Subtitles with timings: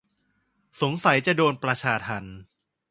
[0.81, 2.37] สงสัยจะโดนประชาทัณฑ์